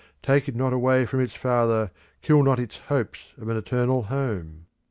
[0.23, 1.91] Take it not away from its father,
[2.23, 4.65] kill not its hopes of an eternal home!